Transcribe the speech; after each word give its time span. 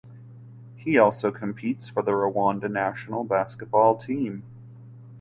He 0.77 0.97
also 0.97 1.29
competes 1.31 1.87
for 1.87 2.01
the 2.01 2.13
Rwanda 2.13 2.67
national 2.71 3.23
basketball 3.23 3.95
team. 3.95 4.41